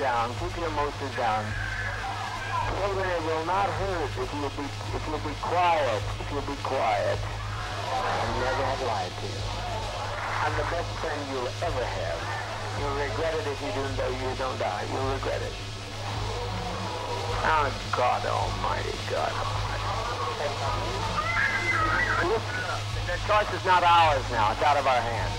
[0.00, 0.32] down.
[0.40, 1.44] Keep your emotions down.
[1.44, 4.64] It will not hurt if you be
[4.96, 6.02] if you be quiet.
[6.18, 7.20] If you be quiet.
[7.20, 9.44] I never have lied to you.
[10.40, 12.18] I'm the best friend you'll ever have.
[12.80, 14.88] You'll regret it if you do, though you don't die.
[14.88, 15.52] You'll regret it.
[17.44, 19.84] Oh, God Almighty, God Almighty.
[23.04, 24.52] The choice is not ours now.
[24.52, 25.36] It's out of our hands.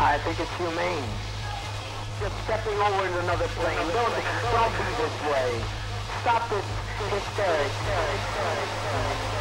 [0.00, 1.27] I think it's humane.
[2.20, 3.76] Just stepping over into another plane.
[3.76, 5.62] Don't, don't be this way.
[6.22, 6.64] Stop this
[7.10, 9.37] hysterics.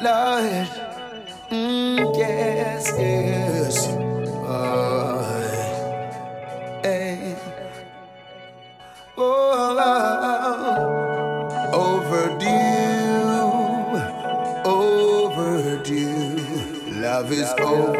[0.00, 0.66] Lord.
[1.50, 3.86] Mm, yes, yes.
[4.48, 5.20] Oh,
[6.82, 7.36] hey.
[9.18, 9.76] oh,
[11.74, 12.80] overdue,
[14.64, 16.38] overdue.
[17.02, 17.99] Love is over.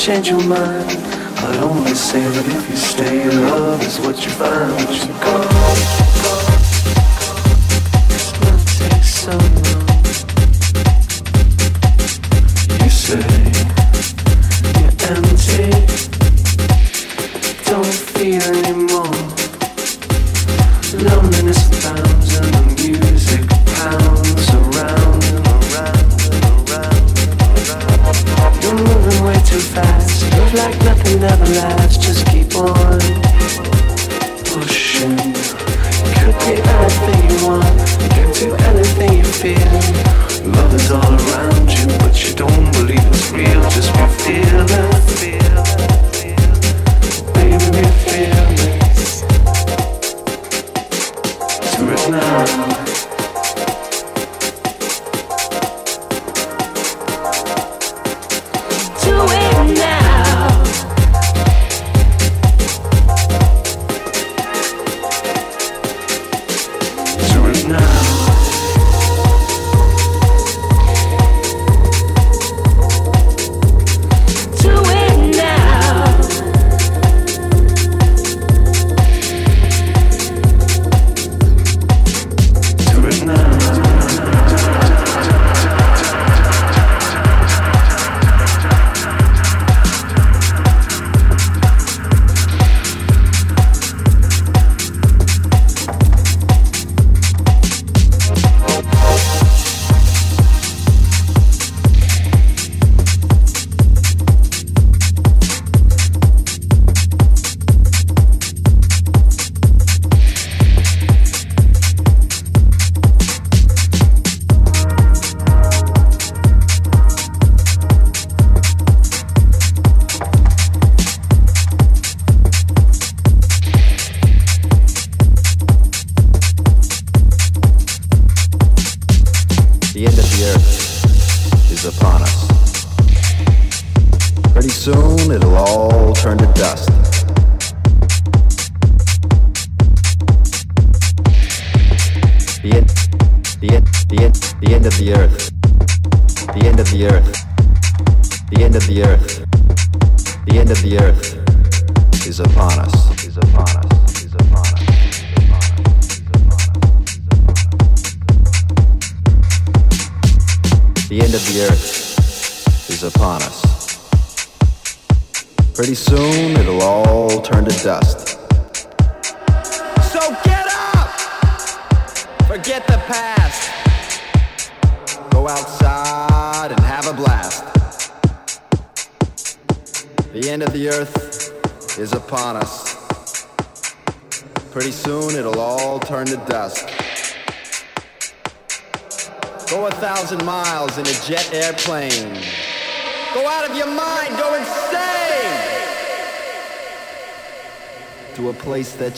[0.00, 0.88] change your mind.
[0.88, 5.19] I'd only say that if you stay in love is what you find.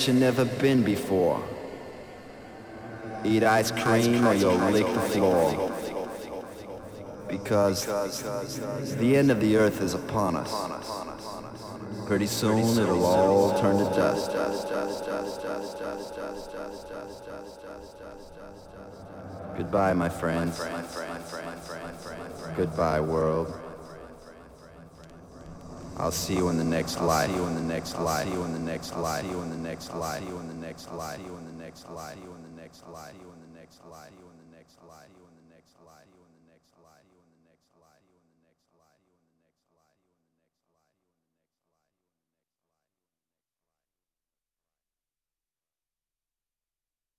[0.07, 1.43] you never been before.
[3.25, 5.71] Eat ice cream or you'll lick the floor.
[7.29, 7.87] Because
[8.97, 10.53] the end of the earth is upon us.
[12.07, 14.31] Pretty soon it'll all turn to dust.
[19.57, 20.61] Goodbye, my friends.
[22.57, 23.72] Goodbye, world.
[25.99, 27.31] I'll see you in the next life.
[27.31, 28.27] See you in the next life.
[28.27, 29.25] See you in the next life.
[29.25, 30.21] See you in the next life.
[30.21, 31.17] See you in the next life.
[31.19, 32.15] See you in the next life.
[32.15, 33.22] See you in the next life.